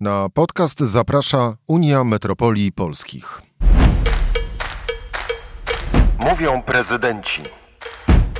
[0.00, 3.42] Na podcast zaprasza Unia Metropolii Polskich.
[6.20, 7.42] Mówią prezydenci.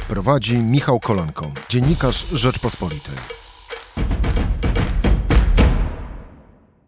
[0.08, 3.14] Prowadzi Michał Kolanko, dziennikarz Rzeczpospolitej.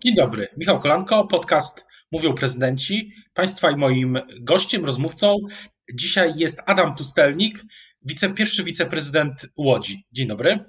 [0.04, 3.12] Dzień dobry, Michał Kolanko, podcast Mówią prezydenci.
[3.34, 5.36] Państwa i moim gościem, rozmówcą
[5.94, 7.64] dzisiaj jest Adam Pustelnik,
[8.02, 10.06] wice, pierwszy wiceprezydent Łodzi.
[10.12, 10.64] Dzień dobry.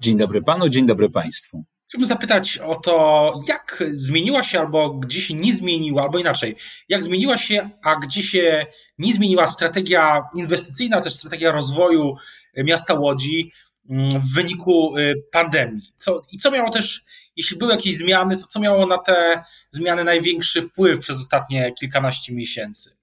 [0.00, 1.64] Dzień dobry panu, dzień dobry państwu.
[1.88, 6.56] Chciałbym zapytać o to, jak zmieniła się albo gdzie się nie zmieniła, albo inaczej,
[6.88, 8.66] jak zmieniła się, a gdzie się
[8.98, 12.16] nie zmieniła strategia inwestycyjna, też strategia rozwoju
[12.56, 13.52] miasta Łodzi
[13.90, 15.82] mm, w wyniku y, pandemii.
[15.96, 17.04] Co, I co miało też,
[17.36, 22.34] jeśli były jakieś zmiany, to co miało na te zmiany największy wpływ przez ostatnie kilkanaście
[22.34, 22.96] miesięcy?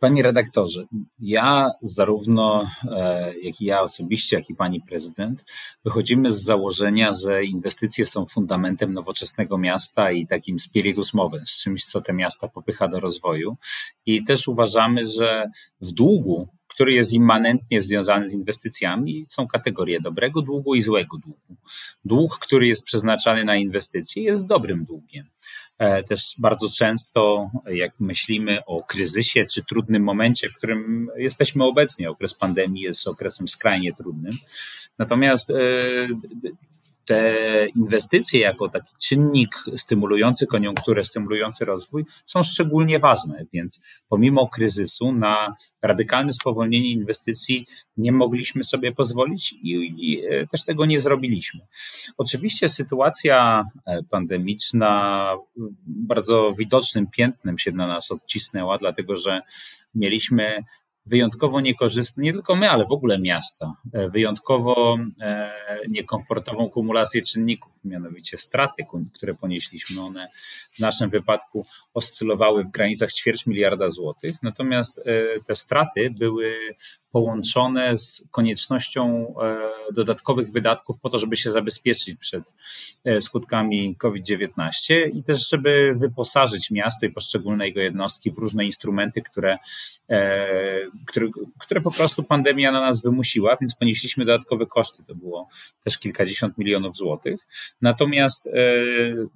[0.00, 0.86] Panie redaktorze,
[1.18, 5.44] ja zarówno, e, jak i ja osobiście, jak i pani prezydent,
[5.84, 12.00] wychodzimy z założenia, że inwestycje są fundamentem nowoczesnego miasta i takim spiritus movens, czymś, co
[12.00, 13.56] te miasta popycha do rozwoju.
[14.06, 20.42] I też uważamy, że w długu który jest immanentnie związany z inwestycjami, są kategorie dobrego
[20.42, 21.56] długu i złego długu.
[22.04, 25.26] Dług, który jest przeznaczany na inwestycje, jest dobrym długiem.
[25.78, 32.10] E, też bardzo często, jak myślimy o kryzysie czy trudnym momencie, w którym jesteśmy obecnie,
[32.10, 34.32] okres pandemii jest okresem skrajnie trudnym.
[34.98, 35.54] Natomiast e,
[37.08, 45.12] te inwestycje jako taki czynnik stymulujący koniunkturę, stymulujący rozwój są szczególnie ważne, więc pomimo kryzysu
[45.12, 51.60] na radykalne spowolnienie inwestycji nie mogliśmy sobie pozwolić i, i e, też tego nie zrobiliśmy.
[52.18, 55.32] Oczywiście sytuacja e, pandemiczna
[55.86, 59.42] bardzo widocznym piętnem się na nas odcisnęła, dlatego że
[59.94, 60.64] mieliśmy
[61.08, 65.50] wyjątkowo niekorzystne, nie tylko my, ale w ogóle miasta, e, wyjątkowo e,
[65.88, 70.02] niekomfortową kumulację czynników, mianowicie straty, które ponieśliśmy.
[70.02, 70.28] One
[70.72, 75.02] w naszym wypadku oscylowały w granicach ćwierć miliarda złotych, natomiast e,
[75.46, 76.54] te straty były
[77.12, 82.52] połączone z koniecznością e, dodatkowych wydatków po to, żeby się zabezpieczyć przed
[83.04, 84.50] e, skutkami COVID-19
[85.14, 89.58] i też, żeby wyposażyć miasto i poszczególne jego jednostki w różne instrumenty, które,
[90.08, 90.46] e,
[91.06, 95.02] które, które po prostu pandemia na nas wymusiła, więc ponieśliśmy dodatkowe koszty.
[95.06, 95.48] To było
[95.84, 97.40] też kilkadziesiąt milionów złotych.
[97.82, 98.48] Natomiast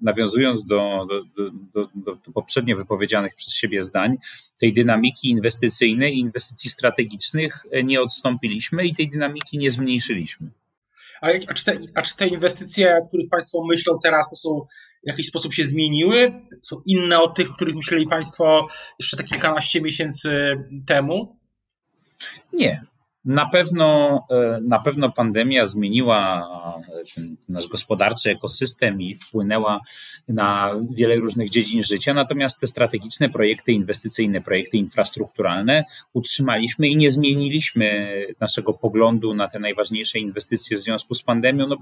[0.02, 1.06] nawiązując do,
[1.36, 4.16] do, do, do, poprzednio wypowiedzianych przez siebie zdań,
[4.60, 10.50] tej dynamiki inwestycyjnej i inwestycji strategicznych nie odstąpiliśmy i tej dynamiki nie zmniejszyliśmy.
[11.20, 14.66] A, a, czy te, a czy te inwestycje, o których Państwo myślą teraz, to są
[15.04, 16.32] w jakiś sposób się zmieniły?
[16.62, 18.68] Są inne od tych, o których myśleli Państwo
[18.98, 20.56] jeszcze te kilkanaście miesięcy
[20.86, 21.36] temu?
[22.52, 22.84] Nie.
[23.24, 26.48] Na pewno, e, na pewno pandemia zmieniła
[27.14, 29.80] ten nasz gospodarczy ekosystem i wpłynęła
[30.28, 37.10] na wiele różnych dziedzin życia, natomiast te strategiczne projekty inwestycyjne, projekty infrastrukturalne utrzymaliśmy i nie
[37.10, 41.66] zmieniliśmy naszego poglądu na te najważniejsze inwestycje w związku z pandemią.
[41.66, 41.76] No,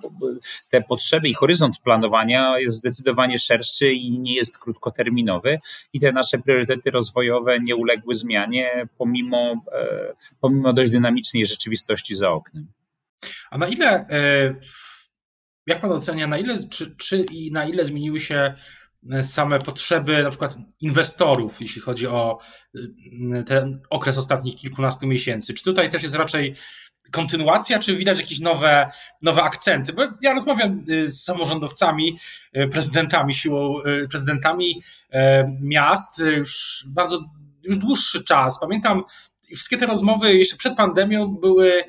[0.71, 5.61] te potrzeby i horyzont planowania jest zdecydowanie szerszy i nie jest krótkoterminowy
[5.93, 10.91] i te nasze priorytety rozwojowe nie uległy zmianie pomimo, e, pomimo dość
[11.31, 12.73] dynamicznej rzeczywistości za oknem.
[13.51, 14.55] A na ile e,
[15.67, 18.55] jak pan ocenia, na ile, czy, czy i na ile zmieniły się
[19.11, 22.39] e, same potrzeby na przykład inwestorów, jeśli chodzi o
[22.75, 25.55] e, ten okres ostatnich kilkunastu miesięcy?
[25.55, 26.55] Czy tutaj też jest raczej
[27.13, 28.91] kontynuacja, czy widać jakieś nowe,
[29.23, 29.93] nowe akcenty?
[29.93, 32.19] Bo ja rozmawiam z samorządowcami,
[32.73, 33.75] prezydentami, siłą,
[34.11, 34.83] prezydentami
[35.61, 37.25] miast już bardzo
[37.62, 38.61] już dłuższy czas.
[38.61, 39.05] Pamiętam,
[39.55, 41.84] wszystkie te rozmowy jeszcze przed pandemią były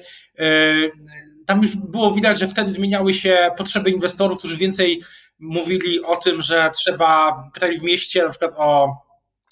[1.46, 5.02] tam już było widać, że wtedy zmieniały się potrzeby inwestorów, którzy więcej
[5.40, 8.96] mówili o tym, że trzeba, pytali w mieście na przykład o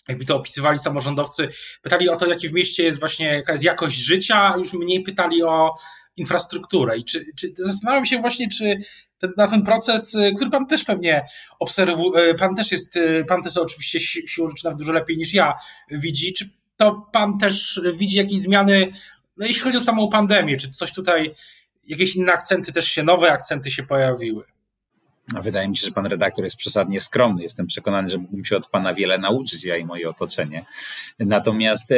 [0.07, 1.49] jakby to opisywali samorządowcy,
[1.81, 5.43] pytali o to, jakie w mieście jest właśnie, jaka jest jakość życia, już mniej pytali
[5.43, 5.75] o
[6.17, 6.97] infrastrukturę.
[6.97, 8.77] I czy, czy zastanawiam się właśnie, czy
[9.17, 11.25] ten, na ten proces, który pan też pewnie
[11.59, 15.53] obserwuje, pan też jest, pan też oczywiście siłą rzeczy nawet dużo lepiej niż ja
[15.91, 18.91] widzi, czy to pan też widzi jakieś zmiany,
[19.37, 21.35] no jeśli chodzi o samą pandemię, czy coś tutaj
[21.83, 24.43] jakieś inne akcenty też się, nowe akcenty się pojawiły.
[25.33, 27.43] Wydaje mi się, że pan redaktor jest przesadnie skromny.
[27.43, 30.65] Jestem przekonany, że mógłbym się od pana wiele nauczyć, ja i moje otoczenie.
[31.19, 31.95] Natomiast e,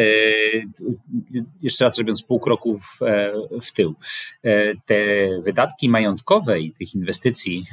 [1.61, 3.31] jeszcze raz robiąc pół kroku w, e,
[3.61, 3.95] w tył,
[4.43, 4.95] e, te
[5.41, 7.65] wydatki majątkowe i tych inwestycji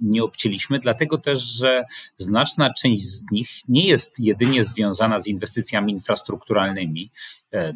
[0.00, 1.84] nie obcięliśmy, dlatego też, że
[2.16, 7.10] znaczna część z nich nie jest jedynie związana z inwestycjami infrastrukturalnymi,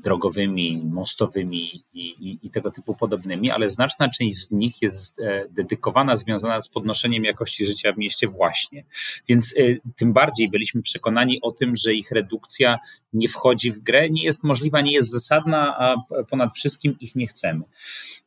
[0.04, 5.20] drogowymi, mostowymi i, i, i tego typu podobnymi, ale znaczna część z nich jest
[5.50, 8.84] dedykowana, związana z podnoszeniem podnoszeniem jakości życia w mieście właśnie.
[9.28, 12.78] Więc y, tym bardziej byliśmy przekonani o tym, że ich redukcja
[13.12, 15.96] nie wchodzi w grę, nie jest możliwa, nie jest zasadna, a
[16.30, 17.64] ponad wszystkim ich nie chcemy.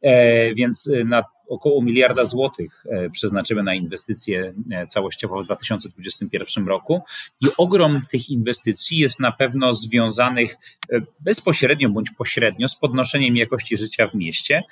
[0.01, 6.67] E, więc y, na około miliarda złotych e, przeznaczymy na inwestycje e, całościowo w 2021
[6.67, 7.01] roku
[7.41, 10.55] i ogrom tych inwestycji jest na pewno związanych
[10.91, 14.63] e, bezpośrednio bądź pośrednio z podnoszeniem jakości życia w mieście.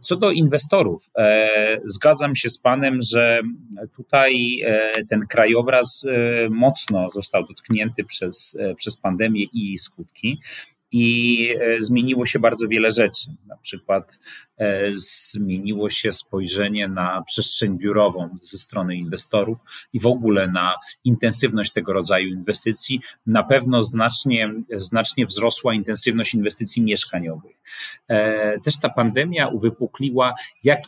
[0.00, 1.10] Co do inwestorów,
[1.84, 3.40] zgadzam się z Panem, że
[3.96, 4.62] tutaj
[5.08, 6.06] ten krajobraz
[6.50, 10.40] mocno został dotknięty przez, przez pandemię i jej skutki
[10.92, 11.48] i
[11.78, 13.30] zmieniło się bardzo wiele rzeczy.
[13.46, 14.18] Na przykład
[14.58, 19.58] E, zmieniło się spojrzenie na przestrzeń biurową ze strony inwestorów
[19.92, 20.74] i w ogóle na
[21.04, 23.00] intensywność tego rodzaju inwestycji.
[23.26, 27.55] Na pewno znacznie, znacznie wzrosła intensywność inwestycji mieszkaniowych.
[28.08, 30.34] E, też ta pandemia uwypukliła,
[30.64, 30.82] jak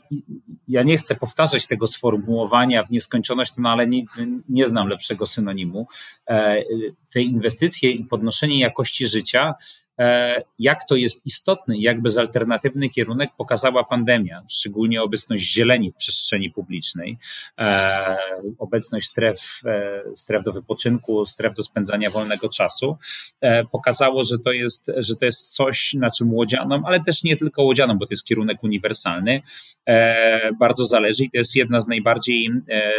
[0.69, 4.05] ja nie chcę powtarzać tego sformułowania w nieskończoność, no ale nie,
[4.49, 5.87] nie znam lepszego synonimu.
[6.29, 6.63] E,
[7.13, 9.55] te inwestycje i podnoszenie jakości życia
[10.59, 16.51] jak to jest istotny, jak bezalternatywny kierunek pokazał pokazała pandemia, szczególnie obecność zieleni w przestrzeni
[16.51, 17.19] publicznej,
[17.59, 18.17] e,
[18.59, 22.97] obecność stref, e, stref do wypoczynku, stref do spędzania wolnego czasu,
[23.41, 26.35] e, pokazało, że to, jest, że to jest coś, na czym
[26.87, 29.43] ale też nie tylko łodzianom, bo to jest kierunek uniwersalny,
[30.61, 32.51] bardzo zależy i to jest jedna z najbardziej,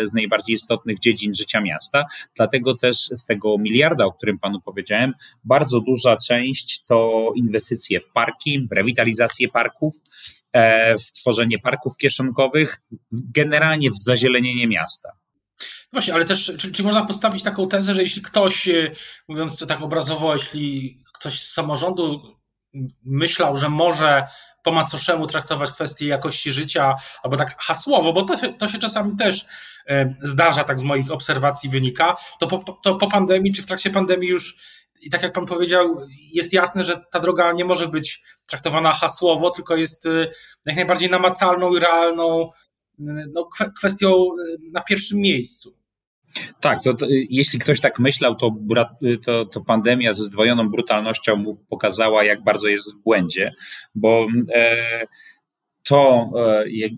[0.04, 2.06] z najbardziej istotnych dziedzin życia miasta.
[2.36, 5.14] Dlatego też z tego miliarda, o którym panu powiedziałem,
[5.44, 9.96] bardzo duża część to inwestycje w parki, w rewitalizację parków,
[10.54, 12.82] E, w tworzenie parków kieszonkowych,
[13.12, 15.10] generalnie w zazielenienie miasta.
[15.94, 18.92] Właśnie, ale też, czy, czy, można postawić taką tezę, że jeśli ktoś, e,
[19.28, 22.36] mówiąc to tak obrazowo, jeśli ktoś z samorządu
[23.04, 24.28] myślał, że może
[24.64, 29.46] po macoszemu traktować kwestie jakości życia, albo tak hasłowo, bo to, to się czasami też
[29.88, 33.90] e, zdarza, tak z moich obserwacji wynika, to po, to po pandemii, czy w trakcie
[33.90, 34.56] pandemii już
[35.02, 35.96] i tak jak pan powiedział,
[36.34, 40.28] jest jasne, że ta droga nie może być traktowana hasłowo, tylko jest y,
[40.66, 42.52] jak najbardziej namacalną i realną
[43.00, 44.26] y, no, kwestią
[44.74, 45.79] na pierwszym miejscu.
[46.60, 48.56] Tak, to, to, jeśli ktoś tak myślał, to,
[49.26, 53.54] to, to, pandemia ze zdwojoną brutalnością mu pokazała, jak bardzo jest w błędzie,
[53.96, 55.06] bo e,
[55.84, 56.92] to, e, jak,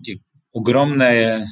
[0.52, 1.46] ogromne e,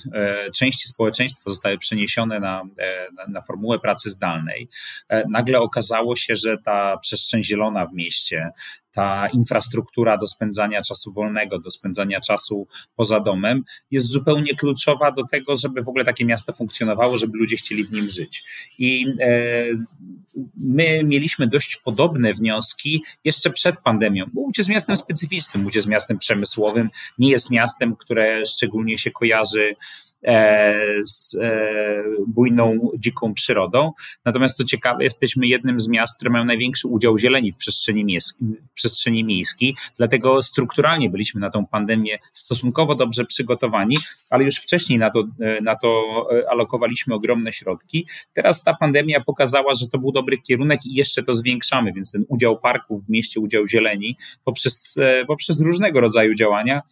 [0.50, 4.68] części społeczeństwa zostały przeniesione na, e, na, na, formułę pracy zdalnej,
[5.08, 8.50] e, nagle okazało się, że ta przestrzeń zielona w mieście,
[8.92, 12.66] ta infrastruktura do spędzania czasu wolnego, do spędzania czasu
[12.96, 17.56] poza domem jest zupełnie kluczowa do tego, żeby w ogóle takie miasto funkcjonowało, żeby ludzie
[17.56, 18.44] chcieli w nim żyć.
[18.78, 19.64] I e,
[20.56, 25.88] my mieliśmy dość podobne wnioski jeszcze przed pandemią, bo Łódź jest miastem specyficznym, Łódź jest
[25.88, 29.74] miastem przemysłowym, nie jest miastem, które szczególnie się kojarzy
[31.02, 33.92] z e, bujną, dziką przyrodą.
[34.24, 38.48] Natomiast co ciekawe, jesteśmy jednym z miast, które mają największy udział zieleni w przestrzeni, miejskiej,
[38.70, 43.96] w przestrzeni miejskiej, dlatego strukturalnie byliśmy na tą pandemię stosunkowo dobrze przygotowani,
[44.30, 48.06] ale już wcześniej na to, e, na to alokowaliśmy ogromne środki.
[48.32, 52.24] Teraz ta pandemia pokazała, że to był dobry kierunek i jeszcze to zwiększamy, więc ten
[52.28, 56.82] udział parków w mieście, udział zieleni poprzez, poprzez różnego rodzaju działania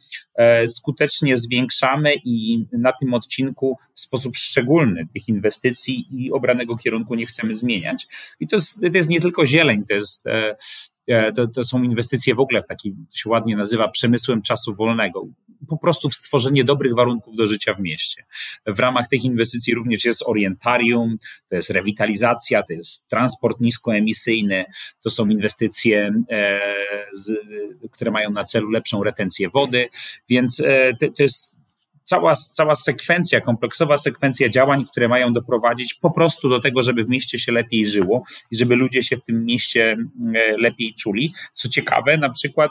[0.67, 7.27] skutecznie zwiększamy i na tym odcinku w sposób szczególny tych inwestycji i obranego kierunku nie
[7.27, 8.07] chcemy zmieniać.
[8.41, 10.57] I to jest, to jest nie tylko zieleń, to jest e,
[11.07, 15.27] e, to, to, są inwestycje w ogóle w taki, się ładnie nazywa, przemysłem czasu wolnego.
[15.69, 18.25] Po prostu w stworzenie dobrych warunków do życia w mieście.
[18.67, 24.65] W ramach tych inwestycji również jest orientarium, to jest rewitalizacja, to jest transport niskoemisyjny,
[25.03, 26.61] to są inwestycje, e,
[27.13, 27.35] z,
[27.91, 29.89] które mają na celu lepszą retencję wody,
[30.29, 31.58] więc e, to, to jest
[32.09, 37.09] cała, cała sekwencja, kompleksowa sekwencja działań, które mają doprowadzić po prostu do tego, żeby w
[37.09, 39.97] mieście się lepiej żyło i żeby ludzie się w tym mieście
[40.35, 41.33] e, lepiej czuli.
[41.55, 42.71] Co ciekawe, na przykład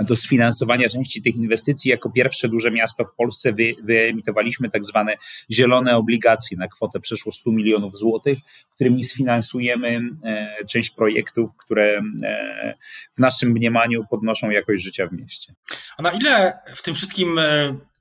[0.00, 5.16] do sfinansowania części tych inwestycji jako pierwsze duże miasto w Polsce wy, wyemitowaliśmy tak zwane
[5.50, 8.38] zielone obligacje na kwotę przeszło 100 milionów złotych,
[8.74, 12.74] którymi sfinansujemy e, część projektów, które e,
[13.16, 15.54] w naszym mniemaniu podnoszą jakość życia w mieście.
[15.98, 17.40] A na ile w tym wszystkim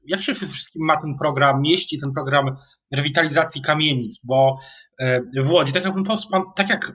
[0.05, 2.55] jak się wszystkim ma ten program, mieści ten program
[2.91, 4.57] rewitalizacji kamienic, bo
[4.99, 5.93] e, w Łodzi, tak jak,
[6.31, 6.91] pan, tak jak,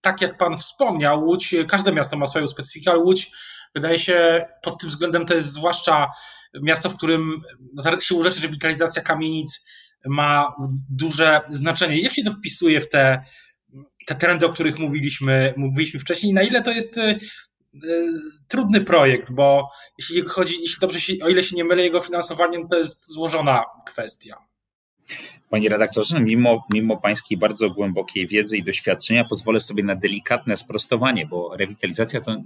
[0.00, 3.30] tak jak pan wspomniał, Łódź, każde miasto ma swoją specyfikę, ale Łódź
[3.74, 6.08] wydaje się pod tym względem to jest zwłaszcza
[6.62, 7.40] miasto, w którym
[7.74, 9.66] no, siłą rzeczy rewitalizacja kamienic
[10.06, 10.54] ma
[10.90, 12.00] duże znaczenie.
[12.00, 13.24] Jak się to wpisuje w te,
[14.06, 17.18] te trendy, o których mówiliśmy, mówiliśmy wcześniej, na ile to jest e,
[18.48, 22.68] trudny projekt, bo jeśli chodzi, jeśli dobrze się, o ile się nie mylę, jego finansowaniem
[22.68, 24.36] to jest złożona kwestia.
[25.52, 31.26] Panie redaktorze, mimo, mimo Pańskiej bardzo głębokiej wiedzy i doświadczenia, pozwolę sobie na delikatne sprostowanie,
[31.26, 32.36] bo rewitalizacja to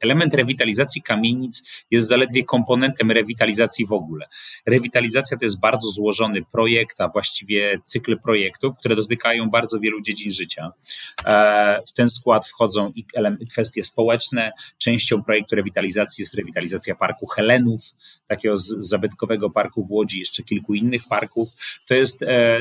[0.00, 4.26] element rewitalizacji kamienic jest zaledwie komponentem rewitalizacji w ogóle.
[4.66, 10.32] Rewitalizacja to jest bardzo złożony projekt, a właściwie cykl projektów, które dotykają bardzo wielu dziedzin
[10.32, 10.72] życia.
[11.26, 13.04] E, w ten skład wchodzą i
[13.52, 14.52] kwestie społeczne.
[14.78, 17.80] Częścią projektu rewitalizacji jest rewitalizacja parku Helenów,
[18.28, 21.48] takiego zabytkowego parku w Łodzi, jeszcze kilku innych parków.
[21.88, 22.53] To jest e,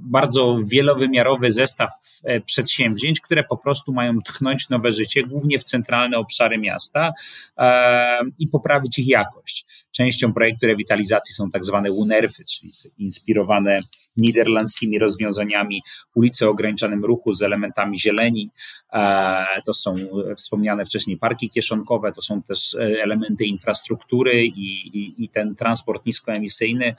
[0.00, 1.90] bardzo wielowymiarowy zestaw
[2.24, 7.12] e, przedsięwzięć, które po prostu mają tchnąć nowe życie, głównie w centralne obszary miasta
[7.58, 9.66] e, i poprawić ich jakość.
[9.90, 13.80] Częścią projektu rewitalizacji są tak zwane UNERFy, czyli inspirowane
[14.16, 15.82] niderlandzkimi rozwiązaniami
[16.14, 18.50] ulicy o ograniczonym ruchu z elementami zieleni.
[18.92, 19.94] E, to są
[20.36, 26.94] wspomniane wcześniej parki kieszonkowe, to są też elementy infrastruktury i, i, i ten transport niskoemisyjny,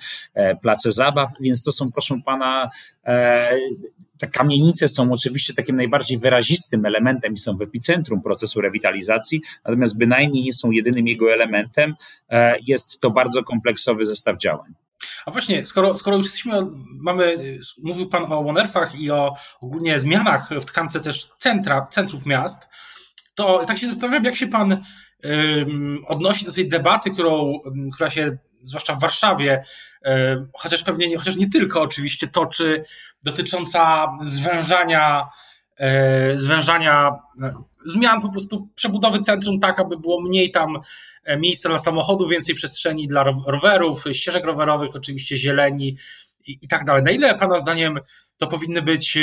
[0.62, 2.39] place zabaw, więc to są, proszę pana,
[3.06, 3.58] e,
[4.18, 9.98] te kamienice są oczywiście takim najbardziej wyrazistym elementem i są w epicentrum procesu rewitalizacji, natomiast
[9.98, 11.96] bynajmniej nie są jedynym jego elementem.
[12.30, 14.74] E, jest to bardzo kompleksowy zestaw działań.
[15.26, 16.54] A właśnie, skoro, skoro już jesteśmy,
[17.02, 17.38] mamy,
[17.84, 22.70] mówił Pan o Wonerfach i o ogólnie zmianach w tkance też centra, centrów miast,
[23.36, 24.84] to tak się zastanawiam, jak się Pan
[26.08, 27.60] odnosi do tej debaty, którą,
[27.94, 29.64] która się zwłaszcza w Warszawie,
[30.54, 32.84] chociaż pewnie nie, chociaż nie tylko oczywiście toczy,
[33.24, 35.30] dotycząca zwężania,
[35.78, 37.54] e, zwężania e,
[37.86, 40.80] zmian po prostu przebudowy centrum tak, aby było mniej tam
[41.38, 45.98] miejsca dla samochodów, więcej przestrzeni dla rowerów, ścieżek rowerowych, oczywiście zieleni
[46.48, 47.04] i, i tak dalej.
[47.04, 48.00] Na ile Pana zdaniem
[48.38, 49.18] to powinny być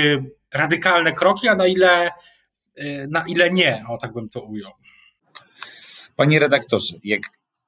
[0.55, 2.11] radykalne kroki, a na ile,
[3.09, 3.85] na ile nie?
[3.89, 4.73] O, tak bym to ujął.
[6.17, 7.23] Panie redaktorze, jak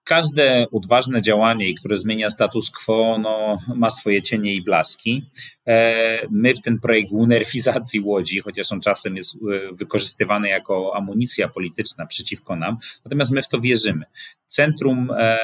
[0.08, 5.30] każde odważne działanie, które zmienia status quo, no, ma swoje cienie i blaski.
[5.66, 9.38] E, my w ten projekt unerfizacji Łodzi, chociaż on czasem jest e,
[9.72, 14.04] wykorzystywany jako amunicja polityczna przeciwko nam, natomiast my w to wierzymy.
[14.46, 15.38] Centrum e,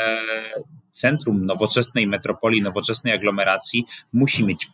[0.92, 4.68] centrum nowoczesnej metropolii, nowoczesnej aglomeracji musi mieć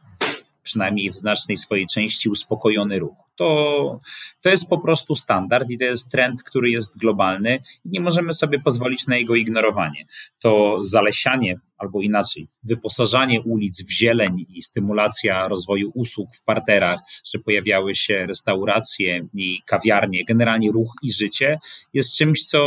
[0.63, 3.17] przynajmniej w znacznej swojej części uspokojony ruch.
[3.41, 4.01] To,
[4.41, 8.33] to jest po prostu standard i to jest trend, który jest globalny i nie możemy
[8.33, 10.05] sobie pozwolić na jego ignorowanie.
[10.39, 17.01] To zalesianie, albo inaczej, wyposażanie ulic w zieleń i stymulacja rozwoju usług w parterach,
[17.33, 21.59] że pojawiały się restauracje i kawiarnie, generalnie ruch i życie,
[21.95, 22.59] jest czymś, co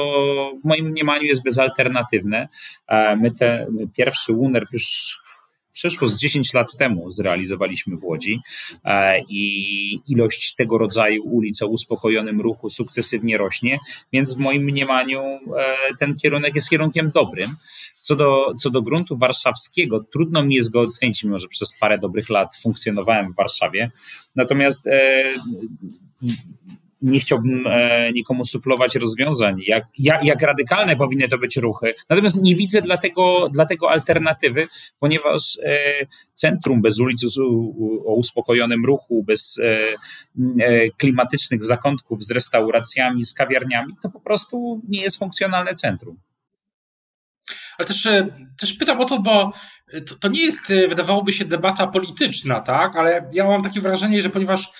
[0.64, 2.48] w moim mniemaniu jest bezalternatywne.
[3.18, 5.20] My te my pierwszy UNERW już
[5.74, 8.40] przeszło z 10 lat temu zrealizowaliśmy w Łodzi
[8.86, 13.80] e, i ilość tego rodzaju ulic o uspokojonym ruchu sukcesywnie rośnie,
[14.14, 15.40] więc w moim mniemaniu e,
[16.00, 17.56] ten kierunek jest kierunkiem dobrym.
[17.92, 21.98] Co do, co do gruntu warszawskiego, trudno mi jest go ocenić, mimo że przez parę
[21.98, 23.88] dobrych lat funkcjonowałem w Warszawie.
[24.36, 25.24] Natomiast e,
[27.04, 31.94] nie chciałbym e, nikomu suflować rozwiązań, jak, jak, jak, radykalne powinny to być ruchy.
[32.10, 34.68] Natomiast nie widzę dlatego, dlatego alternatywy,
[35.00, 35.80] ponieważ e,
[36.34, 37.38] centrum bez ulic
[38.06, 45.02] o uspokojonym ruchu, bez e, klimatycznych zakątków z restauracjami, z kawiarniami, to po prostu nie
[45.02, 46.18] jest funkcjonalne centrum.
[47.78, 48.08] Ale też,
[48.60, 49.54] też pytam o to, bo
[50.08, 52.96] to, to nie jest, wydawałoby się, debata polityczna, tak?
[52.96, 54.72] Ale ja mam takie wrażenie, że ponieważ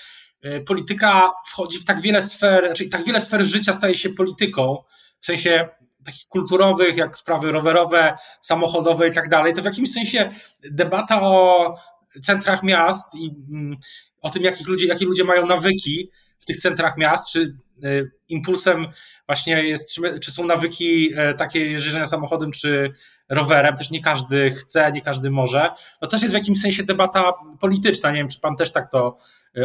[0.66, 4.76] polityka wchodzi w tak wiele sfer, czyli tak wiele sfer życia staje się polityką,
[5.20, 5.68] w sensie
[6.04, 10.30] takich kulturowych, jak sprawy rowerowe, samochodowe i tak dalej, to w jakimś sensie
[10.70, 11.74] debata o
[12.22, 13.76] centrach miast i mm,
[14.20, 17.52] o tym, jakich ludzie, jakie ludzie mają nawyki w tych centrach miast, czy
[17.84, 17.88] e,
[18.28, 18.86] impulsem
[19.26, 22.94] właśnie jest, czy, są nawyki e, takie jeżdżenia samochodem, czy
[23.28, 25.70] rowerem, też nie każdy chce, nie każdy może.
[26.00, 28.10] To też jest w jakimś sensie debata polityczna.
[28.10, 29.16] Nie wiem, czy pan też tak to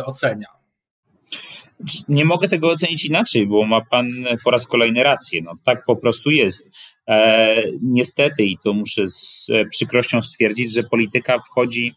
[0.05, 0.58] ocenia.
[2.09, 4.07] Nie mogę tego ocenić inaczej, bo ma Pan
[4.43, 5.41] po raz kolejny rację.
[5.41, 6.69] No, tak po prostu jest.
[7.07, 11.95] E, niestety, i to muszę z przykrością stwierdzić, że polityka wchodzi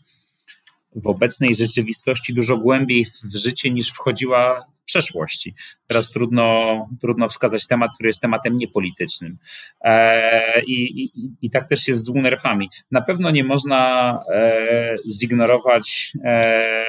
[0.96, 5.54] w obecnej rzeczywistości dużo głębiej w życie niż wchodziła w przeszłości.
[5.86, 9.38] Teraz trudno, trudno wskazać temat, który jest tematem niepolitycznym.
[9.84, 11.10] E, i, i,
[11.42, 12.68] I tak też jest z UNERF-ami.
[12.90, 16.84] Na pewno nie można e, zignorować e,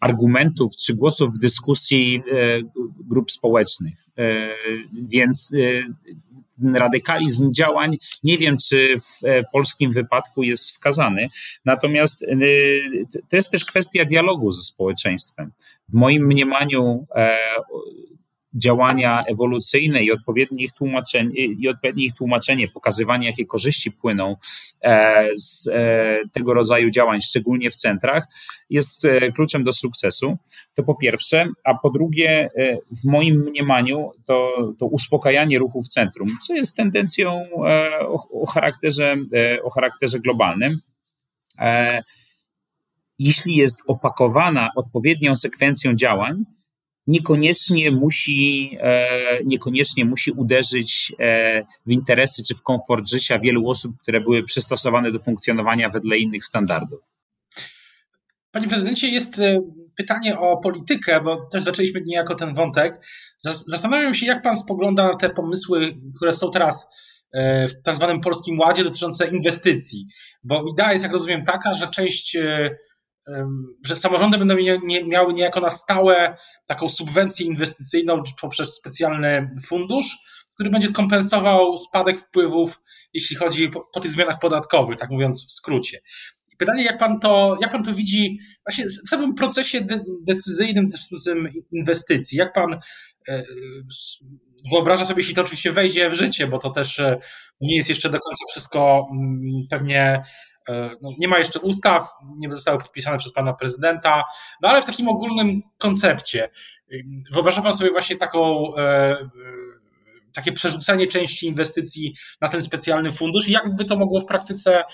[0.00, 2.60] argumentów czy głosów w dyskusji e,
[3.08, 3.94] grup społecznych.
[4.18, 4.48] E,
[5.08, 9.20] więc e, radykalizm działań nie wiem, czy w
[9.52, 11.28] polskim wypadku jest wskazany.
[11.64, 12.24] Natomiast
[13.28, 15.52] to jest też kwestia dialogu ze społeczeństwem.
[15.88, 17.06] W moim mniemaniu
[18.56, 24.36] działania ewolucyjne i odpowiednie ich tłumaczenie, i odpowiednie ich tłumaczenie, pokazywanie, jakie korzyści płyną
[24.82, 28.26] e, z e, tego rodzaju działań, szczególnie w centrach,
[28.70, 30.36] jest e, kluczem do sukcesu.
[30.74, 32.48] To po pierwsze, a po drugie,
[33.02, 34.48] w moim mniemaniu, to,
[34.78, 37.42] to uspokajanie ruchu w centrum, co jest tendencją
[38.08, 39.16] o, o charakterze,
[39.62, 40.80] o charakterze globalnym
[43.18, 46.44] jeśli jest opakowana odpowiednią sekwencją działań,
[47.06, 53.92] niekoniecznie musi, e, niekoniecznie musi uderzyć e, w interesy czy w komfort życia wielu osób,
[54.02, 57.00] które były przystosowane do funkcjonowania wedle innych standardów.
[58.50, 59.60] Panie prezydencie, jest e,
[59.96, 63.00] pytanie o politykę, bo też zaczęliśmy niejako ten wątek.
[63.38, 66.90] Zastanawiam się, jak pan spogląda na te pomysły, które są teraz
[67.68, 70.06] w tak zwanym polskim ładzie dotyczące inwestycji.
[70.44, 72.36] Bo idea jest, jak rozumiem, taka, że część
[73.84, 74.54] że samorządy będą
[75.06, 80.18] miały niejako na stałe taką subwencję inwestycyjną poprzez specjalny fundusz,
[80.54, 82.80] który będzie kompensował spadek wpływów,
[83.12, 86.00] jeśli chodzi po, po tych zmianach podatkowych, tak mówiąc w skrócie.
[86.58, 91.48] Pytanie, jak pan to, jak pan to widzi właśnie w samym procesie de decyzyjnym dotyczącym
[91.72, 92.38] inwestycji?
[92.38, 92.80] Jak pan
[93.28, 93.42] e,
[94.72, 97.18] wyobraża sobie, jeśli to oczywiście wejdzie w życie, bo to też e,
[97.60, 100.22] nie jest jeszcze do końca wszystko mm, pewnie
[101.02, 104.24] no, nie ma jeszcze ustaw, nie zostały podpisane przez pana prezydenta,
[104.62, 106.50] no ale w takim ogólnym koncepcie
[107.32, 109.18] wyobraża pan sobie właśnie taką e, e,
[110.34, 114.84] takie przerzucenie części inwestycji na ten specjalny fundusz i jakby to mogło w praktyce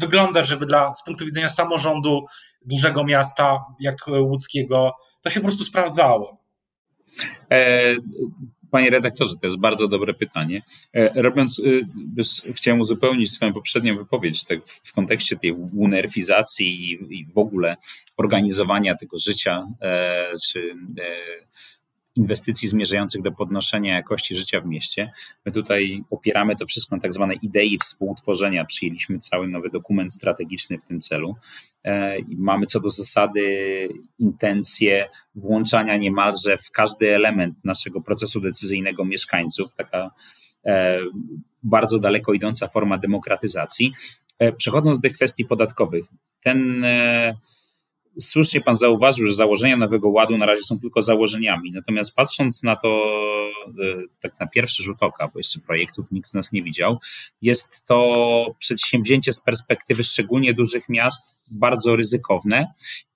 [0.00, 2.24] wyglądać, żeby dla, z punktu widzenia samorządu
[2.64, 6.38] dużego miasta jak łódzkiego to się po prostu sprawdzało?
[8.76, 10.62] Panie redaktorze, to jest bardzo dobre pytanie.
[10.94, 11.62] E, robiąc,
[12.46, 17.76] e, chciałem uzupełnić swoją poprzednią wypowiedź tak w, kontekście tej unerfizacji i w ogóle
[18.16, 20.74] organizowania tego życia, e, czy
[22.16, 25.10] inwestycji zmierzających do podnoszenia jakości życia w mieście.
[25.46, 28.64] My tutaj opieramy to wszystko na tak zwane idei współtworzenia.
[28.64, 31.36] Przyjęliśmy cały nowy dokument strategiczny w tym celu.
[31.84, 33.42] E, mamy co do zasady
[34.18, 40.10] intencje włączania niemalże w każdy element naszego procesu decyzyjnego mieszkańców, taka
[40.66, 41.00] e,
[41.62, 43.92] bardzo daleko idąca forma demokratyzacji.
[44.38, 46.04] E, przechodząc do kwestii podatkowych,
[46.42, 46.84] ten
[48.20, 51.72] Słusznie pan zauważył, że założenia Nowego Ładu na razie są tylko założeniami.
[51.72, 52.88] Natomiast patrząc na to
[53.66, 53.72] e,
[54.20, 56.98] tak na pierwszy rzut oka, bo jeszcze projektów nikt z nas nie widział,
[57.42, 62.66] jest to przedsięwzięcie z perspektywy szczególnie dużych miast bardzo ryzykowne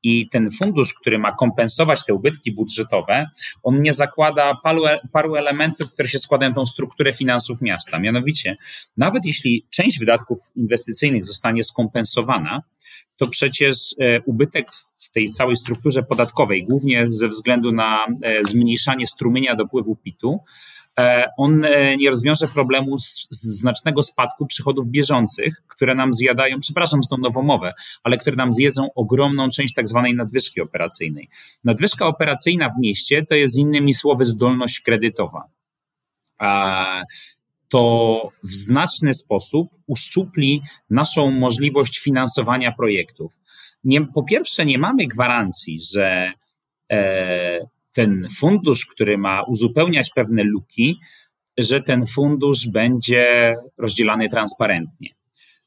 [0.03, 3.27] i ten fundusz, który ma kompensować te ubytki budżetowe,
[3.63, 4.83] on nie zakłada paru,
[5.13, 7.99] paru elementów, które się składają tą strukturę finansów miasta.
[7.99, 8.57] Mianowicie,
[8.97, 12.63] nawet jeśli część wydatków inwestycyjnych zostanie skompensowana,
[13.21, 19.07] to przecież e, ubytek w tej całej strukturze podatkowej, głównie ze względu na e, zmniejszanie
[19.07, 20.41] strumienia dopływu PIT-u,
[20.99, 21.67] e, on
[21.99, 27.43] nie rozwiąże problemu z, znacznego spadku przychodów bieżących, które nam zjadają, przepraszam za tą nową
[27.43, 31.29] mowę, ale które nam zjedzą ogromną część tak zwanej nadwyżki operacyjnej.
[31.65, 35.45] Nadwyżka operacyjna w mieście to jest innymi słowy zdolność kredytowa
[37.71, 43.33] to w znaczny sposób uszczupli naszą możliwość finansowania projektów.
[43.85, 46.33] Nie, po pierwsze, nie mamy gwarancji, że
[46.93, 51.01] e, ten fundusz, który ma uzupełniać pewne luki,
[51.59, 55.09] że ten fundusz będzie rozdzielany transparentnie,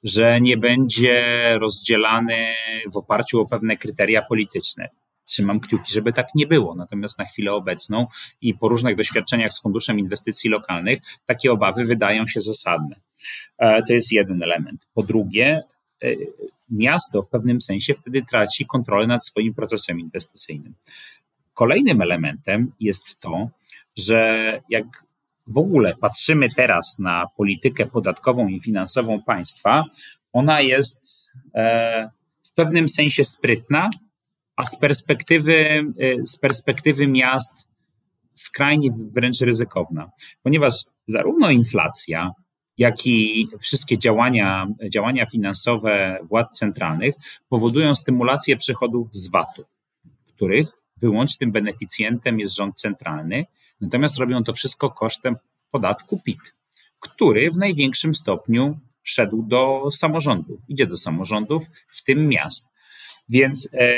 [0.04, 1.24] że nie będzie
[1.60, 2.48] rozdzielany
[2.94, 4.90] w oparciu o pewne kryteria polityczne
[5.26, 6.76] trzymam kciuki, żeby tak nie było.
[6.76, 8.08] Natomiast na chwilę obecną
[8.42, 12.96] i po różnych doświadczeniach z Funduszem Inwestycji Lokalnych takie obawy wydają się zasadne.
[13.58, 14.88] E, to jest jeden element.
[14.94, 15.64] Po drugie,
[16.04, 16.08] e,
[16.70, 20.74] miasto w pewnym sensie wtedy traci kontrolę nad swoim procesem inwestycyjnym.
[21.54, 23.50] Kolejnym elementem jest to,
[23.98, 24.86] że jak
[25.48, 29.84] w ogóle patrzymy teraz na politykę podatkową i finansową państwa,
[30.34, 32.10] ona jest e,
[32.44, 33.90] w pewnym sensie sprytna,
[34.56, 37.68] a z perspektywy, y, z perspektywy miast
[38.34, 40.12] skrajnie wręcz ryzykowna,
[40.44, 40.74] ponieważ
[41.08, 42.32] zarówno inflacja,
[42.78, 47.16] jak i wszystkie działania, działania finansowe władz centralnych
[47.50, 49.64] powodują stymulację przychodów z VAT-u,
[50.36, 53.46] których wyłącznym beneficjentem jest rząd centralny,
[53.82, 55.36] natomiast robią to wszystko kosztem
[55.72, 56.54] podatku PIT,
[57.00, 62.72] który w największym stopniu szedł do samorządów, idzie do samorządów, w tym miast.
[63.30, 63.98] Więc e,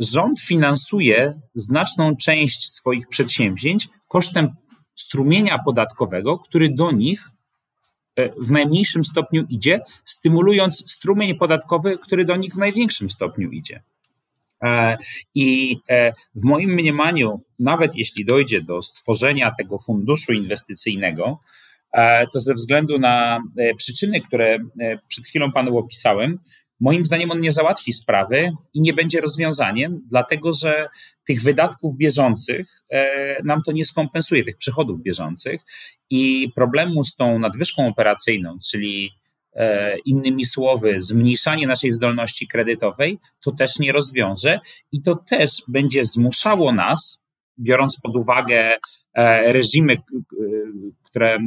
[0.00, 4.54] rząd finansuje znaczną część swoich przedsięwzięć kosztem
[4.94, 7.30] strumienia podatkowego, który do nich
[8.16, 13.82] e, w najmniejszym stopniu idzie, stymulując strumień podatkowy, który do nich w największym stopniu idzie.
[15.34, 15.76] I
[16.34, 21.40] w moim mniemaniu, nawet jeśli dojdzie do stworzenia tego funduszu inwestycyjnego,
[22.32, 23.42] to ze względu na
[23.76, 24.58] przyczyny, które
[25.08, 26.38] przed chwilą panu opisałem,
[26.80, 30.88] Moim zdaniem on nie załatwi sprawy i nie będzie rozwiązaniem, dlatego że
[31.26, 35.60] tych wydatków bieżących e, nam to nie skompensuje, tych przychodów bieżących.
[36.10, 39.10] I problemu z tą nadwyżką operacyjną, czyli
[39.52, 44.60] e, innymi słowy, zmniejszanie naszej zdolności kredytowej, to też nie rozwiąże
[44.92, 47.24] i to też będzie zmuszało nas,
[47.58, 48.78] biorąc pod uwagę
[49.14, 49.96] e, reżimy,
[51.04, 51.38] które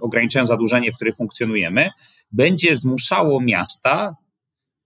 [0.00, 1.90] ograniczają zadłużenie, w których funkcjonujemy,
[2.32, 4.16] będzie zmuszało miasta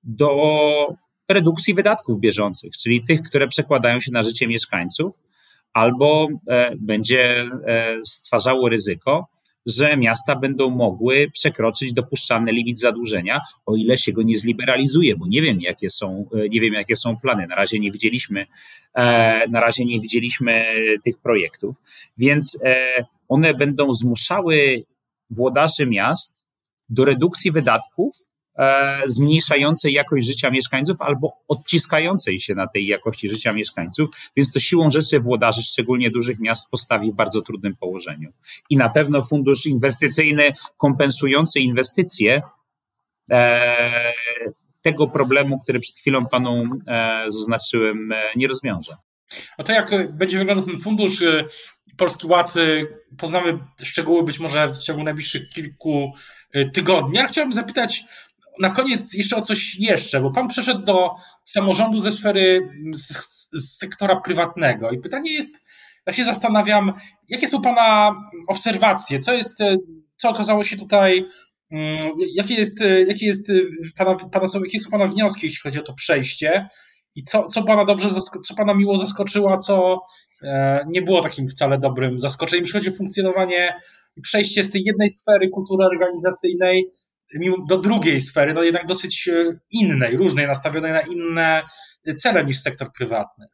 [0.03, 0.97] do
[1.29, 5.15] redukcji wydatków bieżących, czyli tych, które przekładają się na życie mieszkańców,
[5.73, 9.27] albo e, będzie e, stwarzało ryzyko,
[9.67, 15.27] że miasta będą mogły przekroczyć dopuszczalny limit zadłużenia, o ile się go nie zliberalizuje, bo
[15.29, 17.47] nie wiem, jakie są, e, nie wiem, jakie są plany.
[17.47, 18.47] Na razie nie widzieliśmy,
[19.51, 20.65] na razie nie widzieliśmy
[21.05, 21.77] tych projektów,
[22.19, 22.59] więc
[23.29, 24.85] one będą zmuszały
[25.31, 26.37] włodarzy miast
[26.89, 28.17] do redukcji wydatków,
[29.07, 34.91] zmniejszającej jakość życia mieszkańców albo odciskającej się na tej jakości życia mieszkańców, więc to siłą
[34.91, 38.33] rzeczy włodarzy, szczególnie dużych miast, postawi w bardzo trudnym położeniu.
[38.71, 42.43] I na pewno fundusz inwestycyjny kompensujący inwestycje
[43.31, 44.13] e,
[44.83, 48.93] tego problemu, który przed chwilą panu e, zaznaczyłem, nie rozwiąże.
[49.59, 51.25] A to jak będzie wyglądał ten fundusz
[51.97, 52.55] Polski Ład,
[53.19, 56.13] poznamy szczegóły być może w ciągu najbliższych kilku
[56.73, 57.17] tygodni.
[57.17, 58.05] Ja chciałbym zapytać
[58.61, 61.11] na koniec jeszcze o coś jeszcze, bo pan przeszedł do
[61.45, 63.09] samorządu ze sfery, z,
[63.53, 64.91] z, sektora prywatnego.
[64.91, 65.63] I pytanie jest,
[66.07, 66.93] ja się zastanawiam,
[67.29, 68.17] jakie są pana
[68.49, 69.59] obserwacje, co jest,
[70.17, 71.25] co okazało się tutaj,
[71.71, 73.53] mm, jakie jest, jakie jest
[73.97, 76.69] pana, pana, jakie są pana wnioski, jeśli chodzi o to przejście?
[77.15, 78.09] I co, co pana dobrze,
[78.45, 80.03] co pana miło zaskoczyło, a co
[80.43, 83.75] e, nie było takim wcale dobrym zaskoczeniem, jeśli chodzi o funkcjonowanie
[84.17, 86.91] i przejście z tej jednej sfery kultury organizacyjnej
[87.69, 91.63] do drugiej sfery, no jednak dosyć e, innej, różnej, nastawionej na inne
[92.19, 93.47] cele niż sektor prywatny.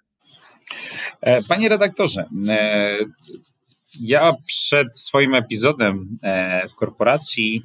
[1.21, 2.97] E, panie redaktorze, e,
[4.01, 6.19] ja przed swoim epizodem
[6.69, 7.63] w korporacji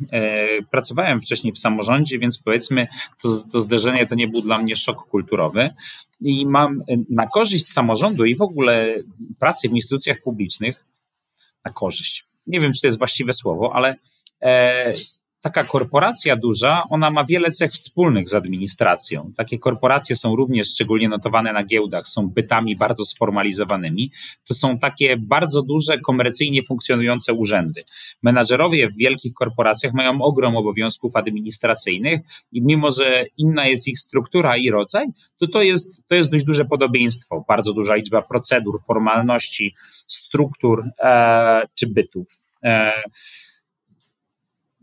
[0.72, 2.88] pracowałem wcześniej w samorządzie, więc powiedzmy,
[3.22, 5.70] to, to zderzenie to nie był dla mnie szok kulturowy.
[6.22, 8.96] I mam na korzyść samorządu i w ogóle
[9.40, 10.86] pracy w instytucjach publicznych,
[11.66, 12.26] na korzyść.
[12.48, 13.96] Nie wiem, czy to jest właściwe słowo, ale
[15.44, 19.32] taka korporacja duża, ona ma wiele cech wspólnych z administracją.
[19.38, 24.12] Takie korporacje są również szczególnie notowane na giełdach, są bytami bardzo sformalizowanymi.
[24.48, 27.84] To są takie bardzo duże, komercyjnie funkcjonujące urzędy.
[28.22, 34.58] Menadżerowie w wielkich korporacjach mają ogrom obowiązków administracyjnych i mimo, że inna jest ich struktura
[34.58, 37.46] i rodzaj, to to jest, to jest dość duże podobieństwo.
[37.48, 39.76] Bardzo duża liczba procedur, formalności,
[40.08, 42.28] struktur e, czy bytów.
[42.64, 42.94] E,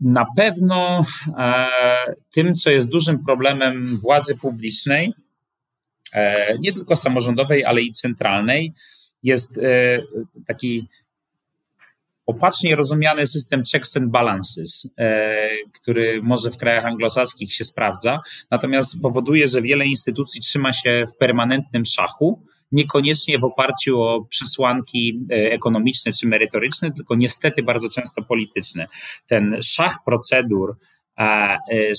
[0.01, 1.05] na pewno
[1.37, 1.67] e,
[2.31, 5.13] tym, co jest dużym problemem władzy publicznej,
[6.13, 8.73] e, nie tylko samorządowej, ale i centralnej,
[9.23, 10.01] jest e,
[10.47, 10.87] taki
[12.25, 14.89] opacznie rozumiany system checks and balances,
[15.73, 18.19] który może w krajach anglosaskich się sprawdza,
[18.51, 25.19] natomiast powoduje, że wiele instytucji trzyma się w permanentnym szachu niekoniecznie w oparciu o przesłanki
[25.31, 28.85] e, ekonomiczne czy merytoryczne, tylko niestety bardzo często polityczne.
[29.27, 30.77] Ten szach procedur,
[31.19, 31.57] e,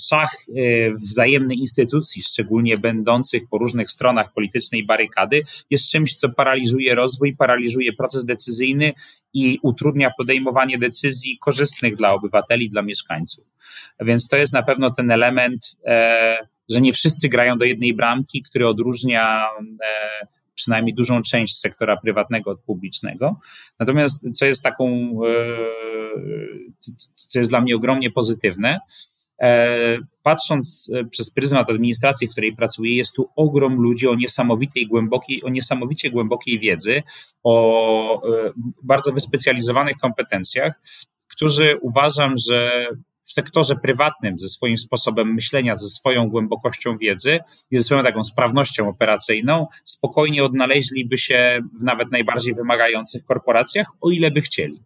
[0.08, 6.94] szach e, wzajemnej instytucji, szczególnie będących po różnych stronach politycznej barykady, jest czymś, co paraliżuje
[6.94, 8.92] rozwój, paraliżuje proces decyzyjny
[9.34, 13.44] i utrudnia podejmowanie decyzji korzystnych dla obywateli, dla mieszkańców.
[14.00, 15.76] Więc to jest na pewno ten element,
[16.68, 19.46] że nie wszyscy grają do jednej bramki, który odróżnia
[20.54, 23.40] przynajmniej dużą część sektora prywatnego od publicznego.
[23.80, 24.86] Natomiast co jest taką,
[25.26, 25.58] e,
[27.14, 28.78] co jest dla mnie ogromnie pozytywne,
[29.42, 34.86] e, patrząc e, przez pryzmat administracji, w której pracuję, jest tu ogrom ludzi o niesamowitej
[34.86, 37.02] głębokiej, o niesamowicie głębokiej wiedzy,
[37.42, 38.22] o
[38.82, 40.80] bardzo wyspecjalizowanych kompetencjach,
[41.28, 42.88] którzy uważam, że
[43.24, 47.38] w sektorze prywatnym ze swoim sposobem myślenia, ze swoją głębokością wiedzy
[47.70, 54.10] i ze swoją taką sprawnością operacyjną, spokojnie odnaleźliby się w nawet najbardziej wymagających korporacjach, o
[54.10, 54.82] ile by chcieli.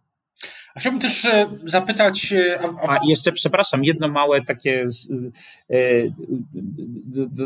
[0.75, 2.33] A chciałbym też e, zapytać.
[2.33, 4.87] E, a, a jeszcze, przepraszam, jedno małe takie
[5.69, 5.77] e,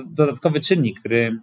[0.06, 1.39] dodatkowy czynnik, który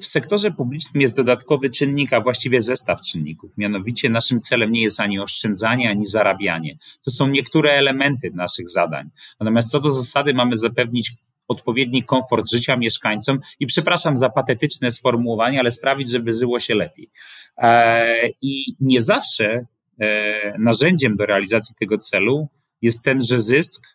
[0.00, 3.52] w sektorze publicznym jest dodatkowy czynnik, a właściwie zestaw czynników.
[3.56, 6.78] Mianowicie naszym celem nie jest ani oszczędzanie, ani zarabianie.
[7.04, 9.10] To są niektóre elementy naszych zadań.
[9.40, 11.12] Natomiast co do zasady mamy zapewnić
[11.48, 17.10] odpowiedni komfort życia mieszkańcom i przepraszam za patetyczne sformułowanie, ale sprawić, żeby żyło się lepiej.
[17.58, 19.66] E, I nie zawsze
[20.00, 22.48] e, narzędziem do realizacji tego celu
[22.82, 23.86] jest tenże zysk,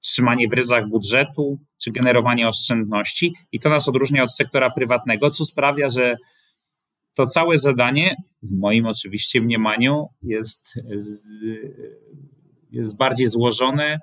[0.00, 5.44] trzymanie w ryzach budżetu czy generowanie oszczędności i to nas odróżnia od sektora prywatnego, co
[5.44, 6.16] sprawia, że
[7.14, 10.74] to całe zadanie, w moim oczywiście mniemaniu, jest,
[12.70, 13.98] jest bardziej złożone,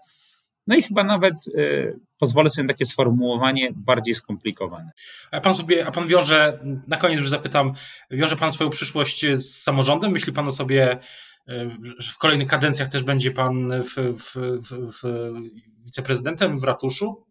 [0.68, 4.92] no i chyba nawet y, pozwolę sobie na takie sformułowanie bardziej skomplikowane.
[5.32, 7.74] A pan sobie, a pan wiąże, na koniec już zapytam,
[8.12, 10.12] wiąże pan swoją przyszłość z samorządem?
[10.12, 10.98] Myśli pan o sobie,
[12.14, 14.36] w kolejnych kadencjach też będzie pan w, w,
[14.72, 15.34] w
[15.86, 17.26] wiceprezydentem w ratuszu?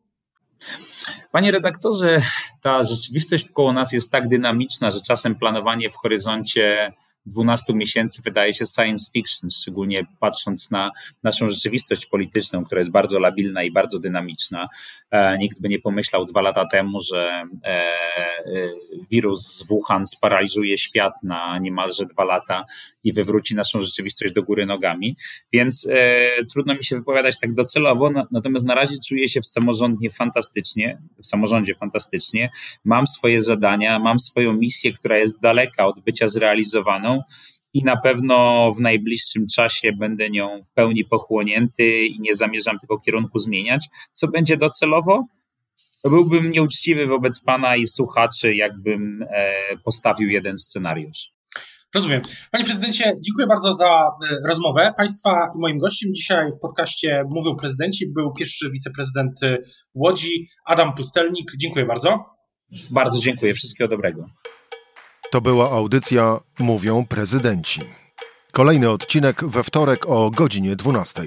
[1.32, 2.22] Panie redaktorze,
[2.62, 6.92] ta rzeczywistość wkoło nas jest tak dynamiczna, że czasem planowanie w horyzoncie
[7.26, 10.90] 12 miesięcy wydaje się science fiction, szczególnie patrząc na
[11.22, 14.68] naszą rzeczywistość polityczną, która jest bardzo labilna i bardzo dynamiczna.
[15.10, 17.88] E, nikt by nie pomyślał dwa lata temu, że e, e,
[19.10, 22.64] wirus z Wuhan sparaliżuje świat na niemalże dwa lata
[23.04, 25.16] i wywróci naszą rzeczywistość do góry nogami.
[25.52, 25.88] Więc
[26.52, 31.26] trudno mi się wypowiadać tak docelowo, natomiast na razie czuję się w samorządzie fantastycznie, w
[31.26, 32.50] samorządzie fantastycznie.
[32.84, 37.15] Mam swoje zadania, mam swoją misję, która jest daleka od bycia zrealizowaną
[37.74, 42.98] i na pewno w najbliższym czasie będę nią w pełni pochłonięty i nie zamierzam tego
[42.98, 43.88] kierunku zmieniać.
[44.12, 45.24] Co będzie docelowo?
[46.02, 51.36] To byłbym nieuczciwy wobec Pana i słuchaczy, jakbym e, postawił jeden scenariusz.
[51.94, 52.22] Rozumiem.
[52.50, 54.94] Panie prezydencie, dziękuję bardzo za e, rozmowę.
[54.96, 59.58] Państwa i moim gościem dzisiaj w podcaście Mówią Prezydenci był pierwszy wiceprezydent e,
[59.94, 61.52] Łodzi, Adam Pustelnik.
[61.58, 62.24] Dziękuję bardzo.
[62.90, 63.54] Bardzo dziękuję.
[63.54, 64.26] Wszystkiego dobrego.
[65.30, 67.80] To była audycja Mówią Prezydenci.
[68.52, 71.22] Kolejny odcinek we wtorek o godzinie 12.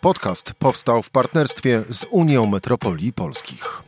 [0.00, 3.83] Podcast powstał w partnerstwie z Unią Metropolii Polskich.